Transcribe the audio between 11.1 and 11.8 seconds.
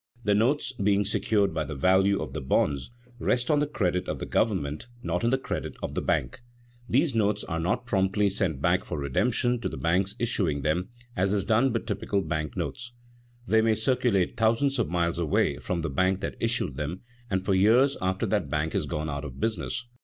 as is done